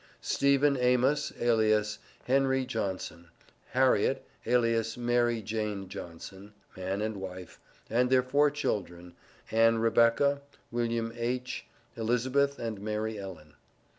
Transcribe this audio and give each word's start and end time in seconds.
STEPHEN 0.19 0.77
AMOS, 0.77 1.31
alias 1.39 1.99
HENRY 2.23 2.65
JOHNSON, 2.65 3.27
HARRIET, 3.73 4.25
alias 4.47 4.97
MARY 4.97 5.43
JANE 5.43 5.89
JOHNSON 5.89 6.53
(man 6.75 7.01
and 7.03 7.17
wife), 7.17 7.59
and 7.87 8.09
their 8.09 8.23
four 8.23 8.49
children, 8.49 9.13
ANN 9.51 9.77
REBECCA, 9.77 10.41
WM. 10.71 11.13
H., 11.15 11.67
ELIZABETH 11.95 12.57
and 12.57 12.81
MARY 12.81 13.19
ELLEN. 13.19 13.53